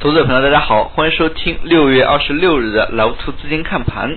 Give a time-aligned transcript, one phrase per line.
[0.00, 4.16] 投资者朋友，大家好，欢迎收听六月二十六日的老兔资金看盘。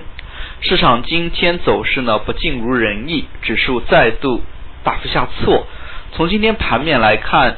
[0.60, 4.42] 市场今天走势呢不尽如人意，指数再度
[4.84, 5.66] 大幅下挫。
[6.12, 7.56] 从今天盘面来看，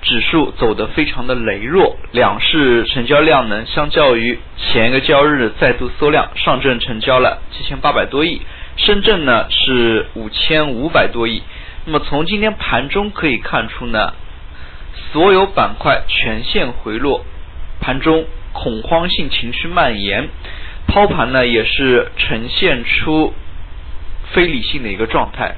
[0.00, 8.40] 指数走得非常的羸弱，两市成交量呢相较于前一个交易日再度缩量，上证成交了七千八百多亿，
[8.78, 11.42] 深圳呢是五千五百多亿。
[11.84, 14.14] 那么从今天盘中可以看出呢。
[15.12, 17.24] 所有板块全线回落，
[17.80, 20.28] 盘中恐慌性情绪蔓延，
[20.86, 23.32] 抛盘呢也是呈现出
[24.32, 25.56] 非理性的一个状态。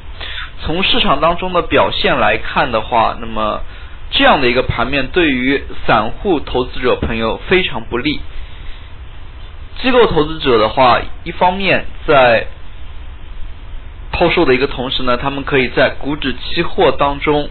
[0.61, 3.63] 从市场当中的表现来看的话，那么
[4.11, 8.21] 这样的一个盘面对于散户投资者朋友非常不利。
[9.81, 12.47] 机构投资者的话，一方面在
[14.13, 17.51] 抛售的一个同时呢，他们可以在股指期货当中。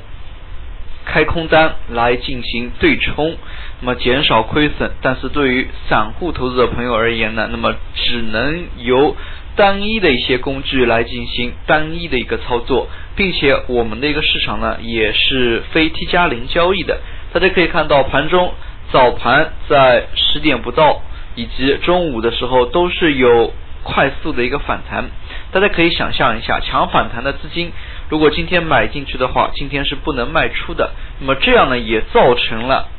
[1.06, 3.36] 开空单来进行对冲，
[3.82, 4.92] 那么减少亏损。
[5.02, 9.16] 但是对于散户投资者朋友而言呢，那么只能由
[9.56, 17.00] 单一的一些工具来进行单一的一个操作，并且我们的一个市场呢也是非 T 加零交易的。
[17.34, 18.54] 大家可以看到，盘中
[18.92, 21.02] 早盘在十点不到
[21.36, 25.10] 以及中午的时候都是有快速的一个反弹。
[25.52, 27.72] 大家可以想象一下，强反弹的资金。
[28.12, 30.92] 如果今天买进去的话，今天是不能卖出的。
[31.20, 32.90] 那么这样呢，也造成了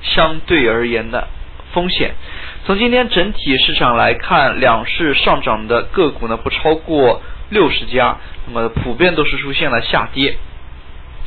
[0.00, 1.28] 相对而言的
[1.74, 2.14] 风险。
[2.64, 10.38] 从今天整体市场来看，两市上涨的个股呢不超过六十家，那么普遍都是出现了下跌。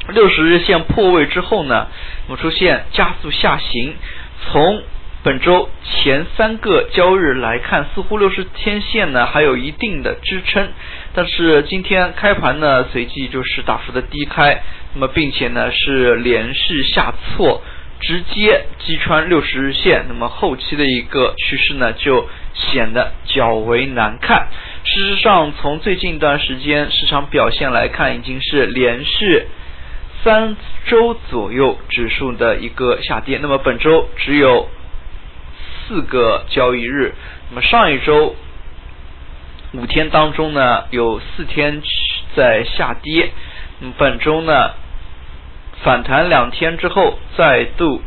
[0.09, 1.87] 六十日线破位之后呢，
[2.27, 3.93] 那么出现加速下行，
[4.41, 4.81] 从。
[5.25, 10.69] 本周前三个交易日来看，似乎六十天线呢还有一定的支撑，
[11.15, 14.61] 但是今天开盘呢随即就是大幅的低开，
[14.93, 17.63] 那么并且呢是连续下挫，
[17.99, 24.49] 直接击穿六十日线，那么后期的一个趋势呢就显得较为难看。
[24.83, 29.47] 事实上，从最近一段时间市场表现来看，已经是连续
[30.23, 34.69] 三周左右指数的一个下跌，那么本周只有。
[35.87, 37.13] 四个交易日，
[37.49, 38.35] 那么上一周
[39.73, 41.81] 五天当中呢，有四天
[42.35, 43.31] 在下跌，
[43.79, 44.71] 那么本周呢
[45.83, 48.01] 反弹两天之后再度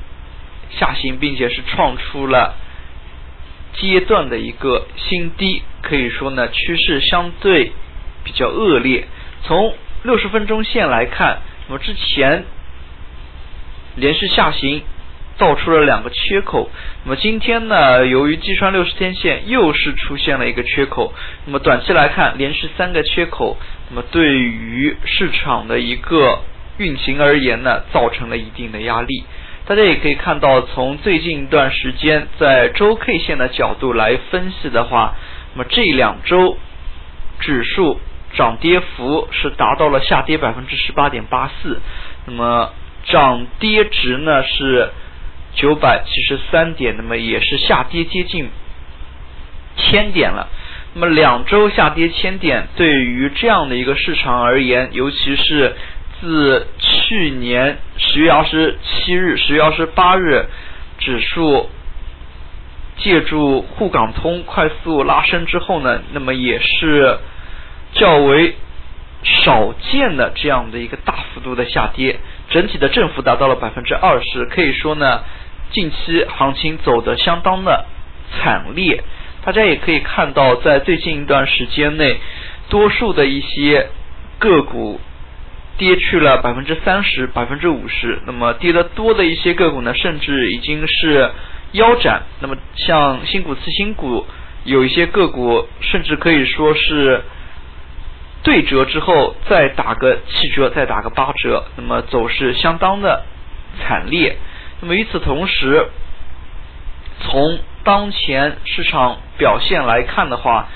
[0.71, 2.56] 下行，并且是创出了
[3.75, 7.72] 阶段的一个新低，可以说呢趋势相对
[8.25, 9.06] 比较恶劣。
[9.45, 12.45] 从六十分钟线来看，那么之前
[13.95, 14.83] 连续下行。
[15.38, 16.69] 造出了两个缺口，
[17.04, 21.15] 那么今天呢，由于击穿六十天线，又是出现了一个缺口。
[21.47, 23.56] 那么短期来看，连续三个缺口，
[23.88, 26.41] 那么对于市场的一个
[26.78, 29.25] 运行而言呢，造成了一定的压力。
[29.65, 35.15] 大家也可以看到，从最近一段时间，在周 K 线的角度来分析的话，
[35.54, 36.59] 那么这两周
[37.38, 38.00] 指数
[38.34, 41.81] 涨跌幅是达到了下跌百分之十八点八四，
[42.27, 42.72] 那么
[43.04, 44.91] 涨跌值呢是。
[45.59, 48.49] 九百七十三点，那么也是下跌接近
[49.77, 50.47] 千点了。
[50.95, 55.75] 那么两周下跌千点，对于这样的一个市场而言，尤其是
[56.21, 60.47] 自去年十月二十七日、十月二十八日
[60.99, 61.69] 指数
[62.99, 67.19] 借助沪港通快速拉升之后呢，那么也是
[67.95, 68.55] 较为
[69.25, 75.25] 少见的这样的一个大幅度的下跌，整体的振幅达到了百分之二十，可以说呢。
[75.71, 77.87] 近期行情走得相当的
[78.31, 79.03] 惨烈，
[79.45, 82.19] 大家也可以看到，在最近一段时间内，
[82.69, 83.89] 多数的一些
[84.39, 85.01] 个股
[85.77, 88.21] 跌去了百分之三十、百分之五十。
[88.27, 91.31] 那么跌得多的一些个股呢，甚至已经是
[91.73, 92.23] 腰斩。
[92.41, 94.27] 那么像新股次新股，
[94.65, 97.23] 有一些个股甚至可以说是
[98.43, 103.25] 对折之后再打个七折，再打个八折，那么走势相当的
[103.78, 104.37] 惨烈。
[104.81, 105.89] 那么与此同时，
[107.21, 110.69] 从当前市场表现来看的话，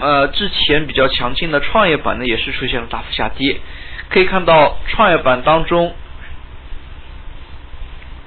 [0.00, 3.60] 呃，之前比较强劲的创业板呢，也是出现了大幅下跌。
[4.08, 5.94] 可以看到，创业板当中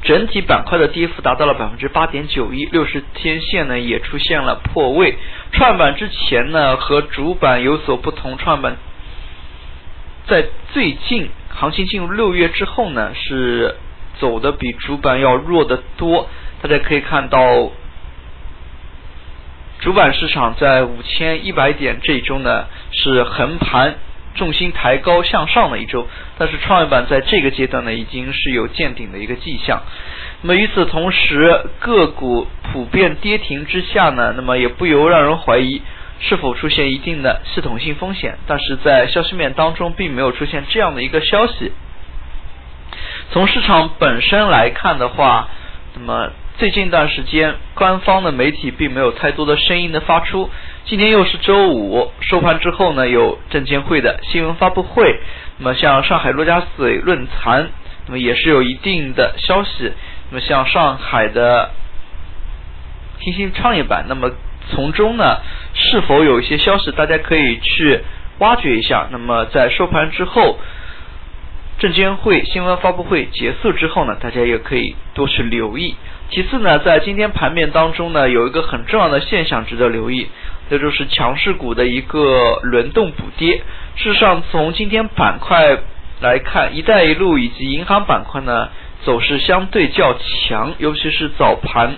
[0.04, 5.18] 整体板块的跌幅达到了百分之八点九一，六十天线呢也出现了破位。
[5.52, 8.78] 创业板之前呢和主板有所不同，创业板
[10.28, 13.76] 在最近行情进入六月之后呢是。
[14.20, 16.30] 走的比主板要弱得多，
[16.62, 17.72] 大家可以看到，
[19.80, 23.96] 主板市场在五千一百点这一周呢是横盘
[24.36, 26.08] 重心抬高向上的一周，
[26.38, 29.82] 但是创业板在这个阶段呢，已经是有见顶的一个迹象。
[30.42, 35.82] 那么与此同时，个股普遍跌停之下呢，那么也不由让人怀疑
[36.20, 38.38] 是否出现一定的系统性风险。
[38.46, 41.72] 但是在消息面当中，并没有出现这样的一个消息。
[43.32, 45.50] 从市场本身来看的话，
[45.96, 50.50] 那么最近一段时间，官方的媒体并没有太多的声音的发出。
[50.86, 55.20] 今天又是周五，收盘之后呢，有证监会的新闻发布会。
[55.58, 57.70] 那么像上海陆家嘴论坛，
[58.06, 59.92] 那么也是有一定的消息。
[60.30, 61.72] 那么像上海的
[63.20, 64.32] 新兴创业板，那么
[64.70, 65.40] 从中呢，
[65.74, 68.02] 是否有一些消息，大家可以去
[68.40, 69.08] 挖掘一下。
[69.12, 70.58] 那么在收盘之后，
[71.86, 75.96] 证监会新闻发布会结束之后呢，大家也可以多去留意。
[76.32, 80.28] 其次呢，在今天盘面当中呢，有一个很重要的现象值得留意。
[80.68, 83.62] 这就是强势股的一个轮动补跌。
[83.98, 85.78] 事实上，从今天板块
[86.22, 88.70] 来看，“一带一路”以及银行板块呢
[89.04, 91.98] 走势相对较强，尤其是早盘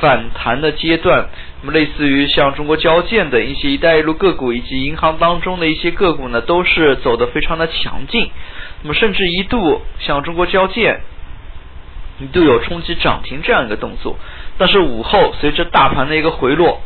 [0.00, 1.26] 反弹的阶段。
[1.66, 8.30] 么，类似于像中国交建的一些“一带一路”个股，以及银行当中的一些个股呢，都是走得非常的强劲。
[8.82, 11.00] 那么，甚至一度像中国交建
[12.20, 14.16] 一度有冲击涨停这样一个动作。
[14.56, 16.80] 但是午后随着大盘的一个回落。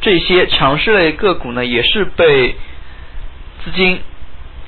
[0.00, 2.56] 这些强势类个股呢，也是被
[3.64, 4.00] 资金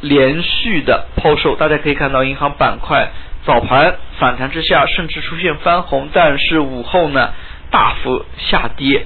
[0.00, 1.56] 连续的抛售。
[1.56, 3.10] 大家可以看到，银行板块
[3.44, 7.32] 早盘反弹之下，甚至出现翻红，但是午后呢
[7.72, 9.04] 大幅下跌，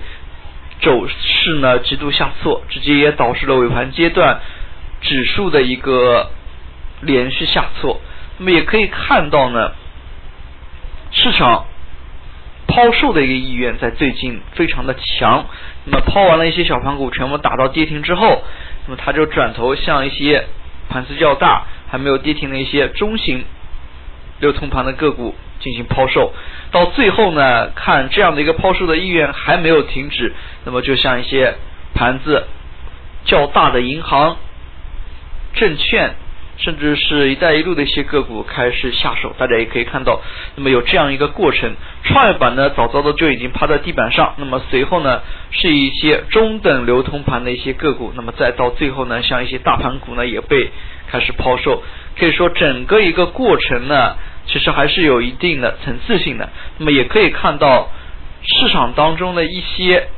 [0.84, 4.40] 走势呢极度下挫，直接也导致了尾盘阶段
[5.00, 6.31] 指数的一个
[7.00, 8.00] 连续下挫。
[8.38, 9.72] 那么也可以看到呢，
[11.10, 11.64] 市场。
[12.66, 15.46] 抛售的一个意愿在最近非常的强，
[15.84, 18.42] 那么抛完了一些小盘股，全部打到跌停之后，
[18.87, 20.46] 那么它就转头向一些
[20.88, 23.44] 盘子较大、还没有跌停的一些中型
[24.40, 26.32] 流通盘的个股进行抛售。
[26.70, 30.32] 到最后呢，看这样的一个抛售的意愿还没有停止，
[30.64, 31.55] 那么就像一些
[31.94, 32.46] 盘子
[33.25, 34.37] 较大的银行、
[35.55, 36.14] 证券。
[36.56, 40.20] 甚至是一带一路的一些个股开始下手，大家也可以看到，
[40.55, 41.75] 那么有这样一个过程。
[42.05, 45.20] 创业板呢，早早的就已经趴在地板上，那么随后呢，
[45.50, 50.70] 是一些中等流通盘的一些个股，那么再到最后呢，像一些大盘股呢，也被
[51.11, 51.82] 开始抛售。
[52.16, 54.14] 可以说，整个一个过程呢，
[54.46, 56.50] 其实还是有一定的层次性的。
[56.79, 57.88] 那么也可以看到，
[58.43, 60.08] 市场当中的一些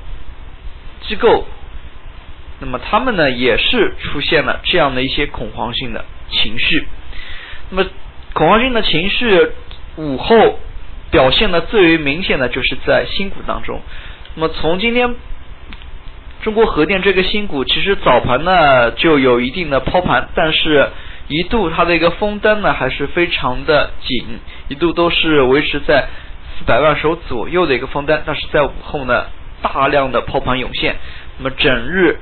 [1.03, 1.47] 机构，
[2.61, 6.05] 那么他们呢，也是出现了这样的一些恐慌性的。
[6.29, 6.89] 情绪，
[7.71, 7.89] 那么
[8.33, 9.53] 恐慌性的情绪
[9.95, 10.59] 午后
[11.13, 13.81] 表现的最为明显的就是在新股当中。
[14.35, 15.15] 那么从今天
[16.43, 20.91] 中国核电这个新股，其实早盘呢就有一定的抛盘，但是
[21.29, 24.39] 一度它的一个封单呢还是非常的紧，
[24.69, 26.09] 一度都是维持在
[26.59, 29.27] 四百万手左右的一个封单，但是在午后呢
[29.63, 30.97] 大量的抛盘涌现，
[31.39, 32.19] 那么整日。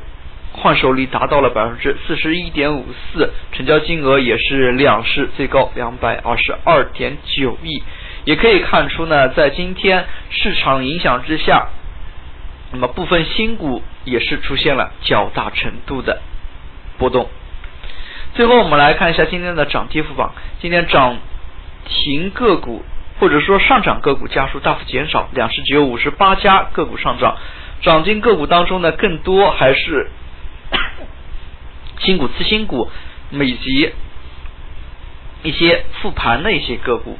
[0.57, 7.83] 换手率达到了百分之四十一点五四，成交金额也是两市最高两百二十二点九亿。
[8.25, 11.71] 也可以看出呢，在今天市场影响之下，
[12.71, 16.23] 那么部分新股也是出现了较大程度的
[16.99, 17.29] 波动。
[18.35, 21.17] 最后我们来看一下今天的涨跌幅榜，今天涨
[21.87, 22.85] 停个股
[23.21, 27.37] 或者说上涨个股家数大幅减少，两市只有五十八家个股上涨，
[27.81, 30.11] 涨停个股当中呢，更多还是。
[32.01, 32.91] 新股、次新股，
[33.31, 33.93] 以及
[35.45, 37.17] 一些复盘的一些个股，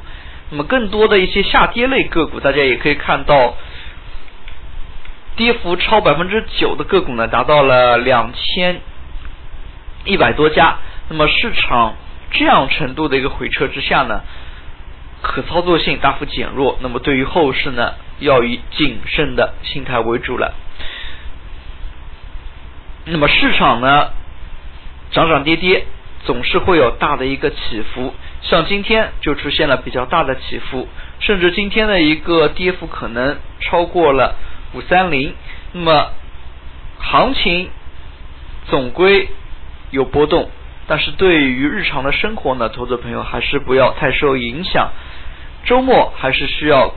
[0.49, 3.55] 那么更多的一些下跌类个股，大家也可以看到，
[5.37, 8.81] 跌幅超百分之九的个股呢，达到了两千
[10.03, 10.77] 一百多家。
[11.09, 11.95] 那么市场
[12.31, 14.21] 这样程度的一个回撤之下呢，
[15.21, 16.77] 可操作性大幅减弱。
[16.81, 20.53] 那么对于后市呢，要以谨慎的心态为主了。
[23.05, 24.09] 那么市场呢，
[25.11, 25.85] 涨涨跌跌，
[26.23, 28.13] 总是会有大的一个起伏。
[28.41, 30.87] 像今天就出现了比较大的起伏，
[31.19, 34.35] 甚至今天的一个跌幅可能超过了
[34.73, 35.35] 五三零。
[35.73, 36.11] 那么
[36.97, 37.69] 行情
[38.67, 39.29] 总归
[39.91, 40.49] 有波动，
[40.87, 44.91] 但是对于日常的生活呢，投资朋友还是不要太受影响。
[45.63, 46.93] 周末还是需要。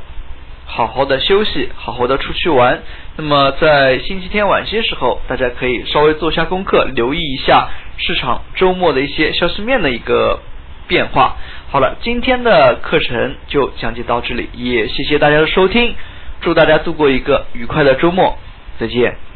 [0.71, 2.83] 好好的休息，好好的出去玩。
[3.17, 10.41] 那么在星期天晚些时候，大家可以稍微做下功课，留意一下市场周末的一些消息面的一个
[10.87, 11.39] 变化。
[11.71, 15.95] 好了，今天的课程就讲解到这里，也谢谢大家的收听，
[16.43, 18.37] 祝大家度过一个愉快的周末，
[18.79, 19.28] 再见。